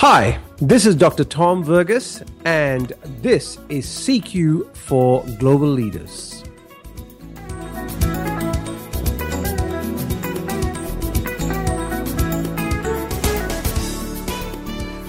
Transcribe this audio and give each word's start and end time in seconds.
Hi, 0.00 0.40
this 0.56 0.86
is 0.86 0.96
Dr. 0.96 1.24
Tom 1.24 1.62
Verghese, 1.62 2.26
and 2.46 2.94
this 3.20 3.58
is 3.68 3.84
CQ 3.84 4.74
for 4.74 5.22
Global 5.38 5.68
Leaders. 5.68 6.42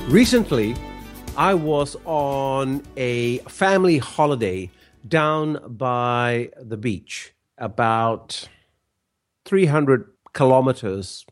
Recently, 0.09 0.75
I 1.37 1.53
was 1.53 1.95
on 2.03 2.83
a 2.97 3.37
family 3.47 3.97
holiday 3.97 4.69
down 5.07 5.57
by 5.69 6.49
the 6.59 6.75
beach, 6.75 7.31
about 7.57 8.49
300 9.45 10.11
kilometers 10.33 11.25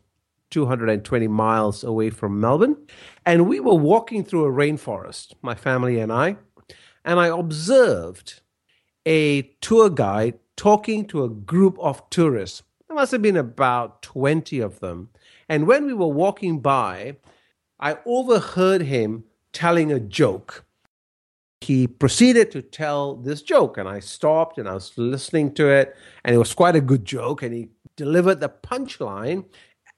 220 0.50 1.28
miles 1.28 1.84
away 1.84 2.10
from 2.10 2.40
Melbourne. 2.40 2.76
And 3.24 3.48
we 3.48 3.60
were 3.60 3.74
walking 3.74 4.24
through 4.24 4.44
a 4.44 4.52
rainforest, 4.52 5.34
my 5.42 5.54
family 5.54 6.00
and 6.00 6.12
I, 6.12 6.36
and 7.04 7.18
I 7.18 7.28
observed 7.28 8.40
a 9.06 9.42
tour 9.60 9.88
guide 9.88 10.38
talking 10.56 11.06
to 11.06 11.24
a 11.24 11.28
group 11.28 11.78
of 11.78 12.08
tourists. 12.10 12.62
There 12.86 12.94
must 12.94 13.12
have 13.12 13.22
been 13.22 13.36
about 13.36 14.02
20 14.02 14.60
of 14.60 14.80
them. 14.80 15.08
And 15.48 15.66
when 15.66 15.86
we 15.86 15.94
were 15.94 16.08
walking 16.08 16.60
by, 16.60 17.16
I 17.78 17.98
overheard 18.04 18.82
him 18.82 19.24
telling 19.52 19.90
a 19.90 19.98
joke. 19.98 20.64
He 21.60 21.86
proceeded 21.86 22.50
to 22.52 22.62
tell 22.62 23.16
this 23.16 23.42
joke, 23.42 23.78
and 23.78 23.88
I 23.88 24.00
stopped 24.00 24.58
and 24.58 24.68
I 24.68 24.74
was 24.74 24.96
listening 24.96 25.54
to 25.54 25.68
it, 25.68 25.96
and 26.24 26.34
it 26.34 26.38
was 26.38 26.54
quite 26.54 26.76
a 26.76 26.80
good 26.80 27.04
joke. 27.04 27.42
And 27.42 27.54
he 27.54 27.68
delivered 27.96 28.40
the 28.40 28.48
punchline, 28.48 29.44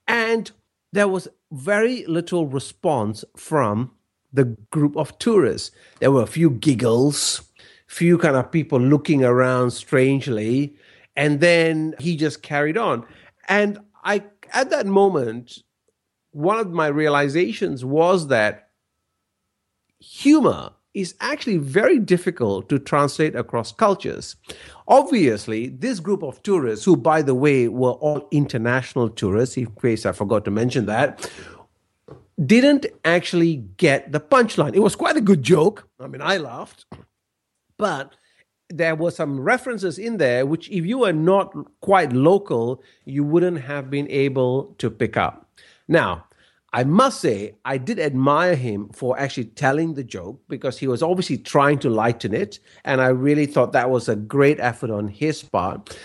and 0.07 0.51
there 0.91 1.07
was 1.07 1.27
very 1.51 2.05
little 2.05 2.47
response 2.47 3.23
from 3.35 3.91
the 4.31 4.45
group 4.71 4.95
of 4.97 5.17
tourists. 5.19 5.71
There 5.99 6.11
were 6.11 6.23
a 6.23 6.27
few 6.27 6.49
giggles, 6.49 7.43
few 7.87 8.17
kind 8.17 8.35
of 8.35 8.51
people 8.51 8.79
looking 8.79 9.23
around 9.23 9.71
strangely, 9.71 10.75
and 11.15 11.39
then 11.39 11.95
he 11.99 12.17
just 12.17 12.41
carried 12.41 12.77
on. 12.77 13.05
And 13.47 13.79
I 14.03 14.23
at 14.53 14.69
that 14.69 14.85
moment, 14.85 15.59
one 16.31 16.59
of 16.59 16.71
my 16.71 16.87
realizations 16.87 17.85
was 17.85 18.27
that 18.27 18.69
humor 19.99 20.71
is 20.93 21.15
actually 21.19 21.57
very 21.57 21.97
difficult 21.97 22.69
to 22.69 22.77
translate 22.77 23.35
across 23.35 23.71
cultures. 23.71 24.35
Obviously, 24.87 25.69
this 25.69 25.99
group 25.99 26.23
of 26.23 26.41
tourists, 26.43 26.85
who, 26.85 26.95
by 26.95 27.21
the 27.21 27.33
way, 27.33 27.67
were 27.67 27.93
all 27.93 28.27
international 28.31 29.09
tourists, 29.09 29.57
in 29.57 29.67
case 29.81 30.05
I 30.05 30.11
forgot 30.11 30.45
to 30.45 30.51
mention 30.51 30.85
that, 30.85 31.29
didn't 32.43 32.85
actually 33.05 33.57
get 33.77 34.11
the 34.11 34.19
punchline. 34.19 34.75
It 34.75 34.79
was 34.79 34.95
quite 34.95 35.17
a 35.17 35.21
good 35.21 35.43
joke. 35.43 35.87
I 35.99 36.07
mean, 36.07 36.21
I 36.21 36.37
laughed, 36.37 36.85
but 37.77 38.15
there 38.69 38.95
were 38.95 39.11
some 39.11 39.39
references 39.39 39.99
in 39.99 40.17
there 40.17 40.45
which, 40.45 40.69
if 40.69 40.85
you 40.85 40.99
were 40.99 41.13
not 41.13 41.53
quite 41.81 42.11
local, 42.11 42.81
you 43.05 43.23
wouldn't 43.23 43.61
have 43.61 43.89
been 43.89 44.09
able 44.09 44.75
to 44.79 44.89
pick 44.89 45.15
up. 45.15 45.49
Now, 45.87 46.25
I 46.75 46.83
must 46.83 47.21
say, 47.21 47.53
I 47.65 47.77
did 47.77 47.99
admire 47.99 48.55
him 48.55 48.89
for 48.89 49.17
actually 49.19 49.45
telling 49.45 49.93
the 49.93 50.03
joke 50.03 50.41
because 50.49 50.79
he 50.79 50.87
was 50.87 51.03
obviously 51.03 51.37
trying 51.37 51.77
to 51.79 51.89
lighten 51.89 52.33
it. 52.33 52.59
And 52.83 52.99
I 52.99 53.09
really 53.09 53.45
thought 53.45 53.73
that 53.73 53.91
was 53.91 54.09
a 54.09 54.15
great 54.15 54.59
effort 54.59 54.89
on 54.89 55.07
his 55.07 55.43
part. 55.43 55.95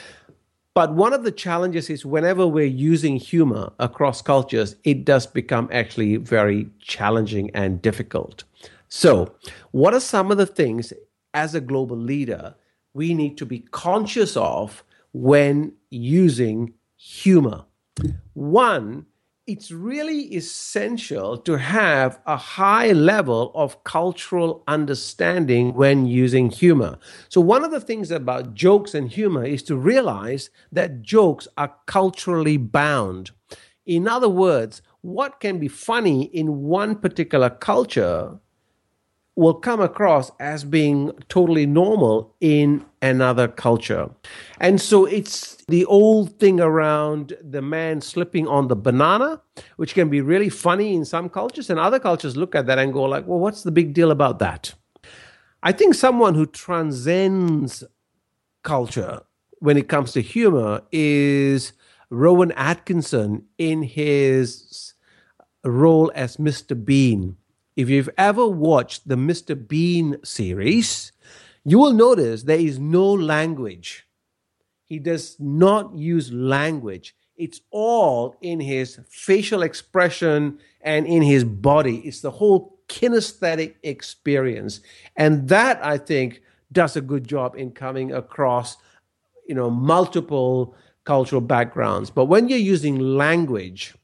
But 0.75 0.95
one 0.95 1.15
of 1.15 1.25
the 1.25 1.33
challenges 1.33 1.89
is 1.89 2.05
whenever 2.05 2.47
we're 2.47 2.67
using 2.67 3.17
humor 3.17 3.73
across 3.79 4.21
cultures, 4.21 4.77
it 4.85 5.07
does 5.07 5.27
become 5.27 5.71
actually 5.73 6.19
very 6.19 6.69
challenging 6.81 7.51
and 7.55 7.81
difficult. 7.81 8.45
So, 8.89 9.35
what 9.73 9.95
are 9.95 10.01
some 10.01 10.31
of 10.31 10.37
the 10.37 10.47
things 10.47 10.93
as 11.35 11.55
a 11.55 11.61
global 11.61 11.97
leader 11.97 12.55
we 12.95 13.15
need 13.15 13.39
to 13.39 13.47
be 13.47 13.61
conscious 13.71 14.37
of 14.37 14.85
when 15.13 15.73
using 15.91 16.75
humor? 16.97 17.65
One, 18.35 19.07
it's 19.49 19.71
really 19.71 20.35
essential 20.35 21.39
to 21.39 21.57
have 21.57 22.21
a 22.27 22.37
high 22.37 22.93
level 22.93 23.51
of 23.55 23.83
cultural 23.83 24.63
understanding 24.69 25.73
when 25.73 26.07
using 26.07 26.51
humor. 26.51 26.99
So, 27.31 27.41
one 27.41 27.65
of 27.65 27.71
the 27.71 27.81
things 27.81 28.11
about 28.11 28.55
jokes 28.55 28.95
and 28.95 29.11
humor 29.11 29.45
is 29.45 29.63
to 29.65 29.77
realize 29.77 30.51
that 30.71 31.01
jokes 31.01 31.49
are 31.57 31.75
culturally 31.87 32.59
bound. 32.59 33.31
In 33.87 34.07
other 34.07 34.29
words, 34.29 34.83
what 35.01 35.41
can 35.41 35.59
be 35.59 35.69
funny 35.69 36.25
in 36.25 36.65
one 36.65 36.97
particular 36.97 37.49
culture 37.49 38.39
will 39.39 39.55
come 39.55 39.81
across 39.81 40.33
as 40.41 40.65
being 40.65 41.13
totally 41.29 41.65
normal 41.65 42.35
in 42.41 42.85
another 43.01 43.47
culture. 43.47 44.11
And 44.61 44.81
so 44.81 45.05
it's 45.05 45.57
the 45.69 45.85
old 45.85 46.41
thing 46.41 46.59
around 46.59 47.35
the 47.41 47.63
man 47.63 48.01
slipping 48.01 48.49
on 48.49 48.67
the 48.67 48.75
banana, 48.75 49.41
which 49.77 49.95
can 49.95 50.09
be 50.11 50.21
really 50.21 50.49
funny 50.49 50.93
in 50.93 51.05
some 51.05 51.29
cultures, 51.29 51.71
and 51.71 51.79
other 51.79 52.01
cultures 52.01 52.37
look 52.37 52.57
at 52.57 52.67
that 52.67 52.81
and 52.81 52.93
go 52.93 53.05
like, 53.05 53.29
"Well, 53.29 53.39
what's 53.39 53.63
the 53.63 53.71
big 53.71 53.95
deal 53.95 54.11
about 54.11 54.41
that?" 54.41 54.75
I 55.63 55.71
think 55.71 55.95
someone 55.95 56.35
who 56.35 56.45
transcends 56.45 57.85
culture 58.65 59.21
when 59.61 59.77
it 59.77 59.87
comes 59.87 60.11
to 60.13 60.21
humor 60.21 60.83
is 60.91 61.75
Rowan 62.11 62.51
Atkinson 62.57 63.45
in 63.57 63.85
his 63.85 64.95
role 65.63 66.11
as 66.17 66.39
Mr. 66.39 66.75
Bean 66.85 67.37
if 67.79 67.89
you've 67.89 68.11
ever 68.19 68.45
watched 68.45 69.07
the 69.07 69.15
Mr. 69.15 69.55
Bean 69.55 70.17
series, 70.25 71.13
you 71.65 71.79
will 71.79 71.93
notice 71.93 72.43
there 72.43 72.59
is 72.59 72.77
no 72.77 73.13
language. 73.13 74.05
He 74.87 74.99
does 74.99 75.37
not 75.39 75.95
use 75.95 76.33
language. 76.33 77.15
It's 77.37 77.61
all 77.71 78.35
in 78.41 78.59
his 78.59 78.99
facial 79.09 79.63
expression 79.63 80.59
and 80.81 81.07
in 81.07 81.23
his 81.23 81.45
body. 81.45 81.99
It's 81.99 82.21
the 82.21 82.33
whole 82.33 82.81
kinesthetic 82.89 83.77
experience. 83.85 84.81
And 85.15 85.49
that, 85.49 85.79
I 85.81 85.99
think, 85.99 86.43
does 86.73 86.97
a 86.97 87.01
good 87.01 87.29
job 87.29 87.55
in 87.55 87.71
coming 87.71 88.11
across, 88.13 88.77
you 89.47 89.55
know, 89.55 89.71
multiple 89.71 90.75
cultural 91.05 91.43
backgrounds. 91.43 92.11
But 92.11 92.25
when 92.25 92.49
you're 92.49 92.59
using 92.59 92.99
language, 92.99 93.95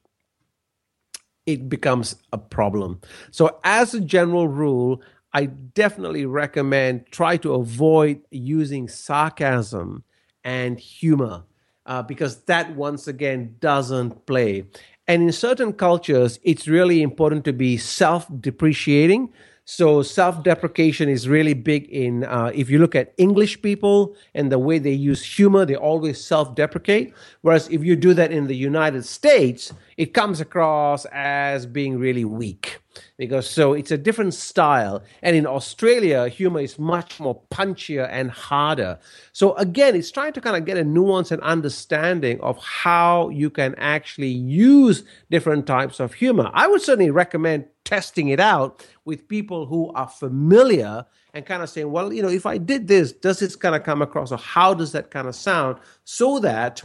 it 1.46 1.68
becomes 1.68 2.16
a 2.32 2.38
problem. 2.38 3.00
So, 3.30 3.58
as 3.64 3.94
a 3.94 4.00
general 4.00 4.48
rule, 4.48 5.02
I 5.32 5.46
definitely 5.46 6.26
recommend 6.26 7.06
try 7.10 7.36
to 7.38 7.54
avoid 7.54 8.20
using 8.30 8.88
sarcasm 8.88 10.04
and 10.44 10.78
humor 10.78 11.42
uh, 11.86 12.02
because 12.02 12.42
that 12.44 12.74
once 12.76 13.08
again 13.08 13.56
doesn't 13.60 14.26
play. 14.26 14.64
And 15.06 15.22
in 15.22 15.32
certain 15.32 15.72
cultures, 15.72 16.38
it's 16.42 16.66
really 16.66 17.02
important 17.02 17.44
to 17.46 17.52
be 17.52 17.76
self 17.76 18.26
depreciating. 18.40 19.32
So 19.66 20.02
self-deprecation 20.02 21.08
is 21.08 21.26
really 21.26 21.54
big 21.54 21.88
in. 21.88 22.24
Uh, 22.24 22.52
if 22.54 22.68
you 22.68 22.78
look 22.78 22.94
at 22.94 23.14
English 23.16 23.62
people 23.62 24.14
and 24.34 24.52
the 24.52 24.58
way 24.58 24.78
they 24.78 24.92
use 24.92 25.24
humor, 25.24 25.64
they 25.64 25.76
always 25.76 26.22
self-deprecate. 26.22 27.14
Whereas 27.40 27.68
if 27.70 27.82
you 27.82 27.96
do 27.96 28.12
that 28.14 28.30
in 28.30 28.46
the 28.46 28.56
United 28.56 29.06
States, 29.06 29.72
it 29.96 30.12
comes 30.12 30.40
across 30.40 31.06
as 31.12 31.64
being 31.64 31.98
really 31.98 32.26
weak 32.26 32.80
because 33.16 33.48
so 33.48 33.72
it's 33.72 33.90
a 33.90 33.98
different 33.98 34.32
style 34.34 35.02
and 35.22 35.34
in 35.34 35.46
australia 35.46 36.28
humor 36.28 36.60
is 36.60 36.78
much 36.78 37.18
more 37.18 37.40
punchier 37.50 38.08
and 38.10 38.30
harder 38.30 38.98
so 39.32 39.54
again 39.54 39.96
it's 39.96 40.12
trying 40.12 40.32
to 40.32 40.40
kind 40.40 40.56
of 40.56 40.64
get 40.64 40.76
a 40.76 40.84
nuance 40.84 41.32
and 41.32 41.42
understanding 41.42 42.40
of 42.40 42.56
how 42.58 43.28
you 43.30 43.50
can 43.50 43.74
actually 43.78 44.28
use 44.28 45.02
different 45.30 45.66
types 45.66 45.98
of 45.98 46.14
humor 46.14 46.50
i 46.54 46.68
would 46.68 46.80
certainly 46.80 47.10
recommend 47.10 47.64
testing 47.84 48.28
it 48.28 48.40
out 48.40 48.86
with 49.04 49.28
people 49.28 49.66
who 49.66 49.92
are 49.92 50.08
familiar 50.08 51.04
and 51.34 51.44
kind 51.46 51.62
of 51.62 51.68
saying 51.68 51.90
well 51.90 52.12
you 52.12 52.22
know 52.22 52.28
if 52.28 52.46
i 52.46 52.56
did 52.56 52.88
this 52.88 53.12
does 53.12 53.38
this 53.38 53.56
kind 53.56 53.74
of 53.74 53.82
come 53.82 54.00
across 54.00 54.32
or 54.32 54.38
how 54.38 54.72
does 54.72 54.92
that 54.92 55.10
kind 55.10 55.28
of 55.28 55.34
sound 55.34 55.78
so 56.04 56.38
that 56.38 56.82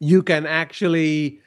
you 0.00 0.22
can 0.22 0.46
actually 0.46 1.40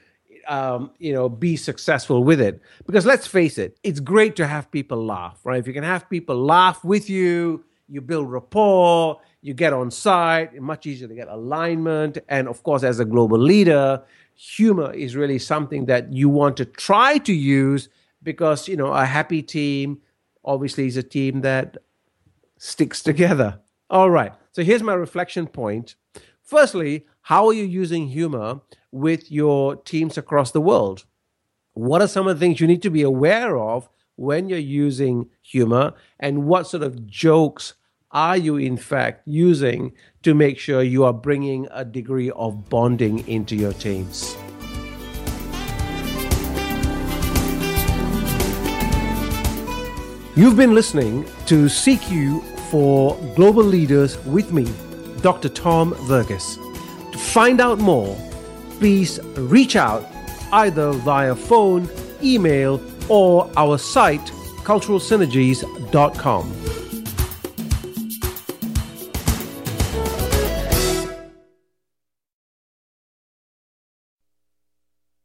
um, 0.47 0.91
you 0.99 1.13
know, 1.13 1.29
be 1.29 1.55
successful 1.55 2.23
with 2.23 2.41
it. 2.41 2.61
Because 2.85 3.05
let's 3.05 3.27
face 3.27 3.57
it, 3.57 3.77
it's 3.83 3.99
great 3.99 4.35
to 4.37 4.47
have 4.47 4.69
people 4.71 5.03
laugh, 5.05 5.39
right? 5.43 5.59
If 5.59 5.67
you 5.67 5.73
can 5.73 5.83
have 5.83 6.09
people 6.09 6.35
laugh 6.35 6.83
with 6.83 7.09
you, 7.09 7.63
you 7.87 8.01
build 8.01 8.31
rapport, 8.31 9.19
you 9.41 9.53
get 9.53 9.73
on 9.73 9.91
site, 9.91 10.59
much 10.61 10.85
easier 10.85 11.07
to 11.07 11.15
get 11.15 11.27
alignment. 11.27 12.17
And 12.29 12.47
of 12.47 12.63
course, 12.63 12.83
as 12.83 12.99
a 12.99 13.05
global 13.05 13.37
leader, 13.37 14.01
humor 14.35 14.93
is 14.93 15.15
really 15.15 15.39
something 15.39 15.85
that 15.85 16.11
you 16.11 16.29
want 16.29 16.57
to 16.57 16.65
try 16.65 17.17
to 17.19 17.33
use 17.33 17.89
because, 18.23 18.67
you 18.67 18.77
know, 18.77 18.93
a 18.93 19.05
happy 19.05 19.41
team 19.41 20.01
obviously 20.45 20.87
is 20.87 20.97
a 20.97 21.03
team 21.03 21.41
that 21.41 21.77
sticks 22.57 23.01
together. 23.03 23.59
All 23.89 24.09
right. 24.09 24.33
So 24.51 24.63
here's 24.63 24.83
my 24.83 24.93
reflection 24.93 25.47
point. 25.47 25.95
Firstly, 26.41 27.05
how 27.21 27.47
are 27.47 27.53
you 27.53 27.63
using 27.63 28.07
humor 28.07 28.61
with 28.91 29.31
your 29.31 29.75
teams 29.75 30.17
across 30.17 30.51
the 30.51 30.61
world? 30.61 31.05
What 31.73 32.01
are 32.01 32.07
some 32.07 32.27
of 32.27 32.37
the 32.37 32.45
things 32.45 32.59
you 32.59 32.67
need 32.67 32.81
to 32.83 32.89
be 32.89 33.01
aware 33.01 33.57
of 33.57 33.89
when 34.15 34.49
you're 34.49 34.59
using 34.59 35.29
humor 35.41 35.93
and 36.19 36.45
what 36.45 36.67
sort 36.67 36.83
of 36.83 37.07
jokes 37.07 37.73
are 38.11 38.37
you 38.37 38.57
in 38.57 38.77
fact 38.77 39.23
using 39.25 39.91
to 40.21 40.35
make 40.35 40.59
sure 40.59 40.83
you 40.83 41.03
are 41.03 41.13
bringing 41.13 41.67
a 41.71 41.83
degree 41.83 42.29
of 42.31 42.69
bonding 42.69 43.27
into 43.27 43.55
your 43.55 43.73
teams. 43.73 44.35
You've 50.35 50.57
been 50.57 50.73
listening 50.73 51.25
to 51.45 51.65
CQ 51.65 52.41
for 52.71 53.15
Global 53.35 53.61
Leaders 53.61 54.17
with 54.25 54.51
me, 54.51 54.67
Dr. 55.21 55.47
Tom 55.47 55.93
Verghese. 56.09 56.57
To 57.11 57.17
find 57.19 57.61
out 57.61 57.77
more, 57.77 58.17
please 58.79 59.19
reach 59.35 59.75
out 59.75 60.09
either 60.51 60.91
via 60.91 61.35
phone, 61.35 61.87
email, 62.23 62.81
or 63.09 63.47
our 63.55 63.77
site, 63.77 64.25
culturalsynergies.com. 64.63 66.62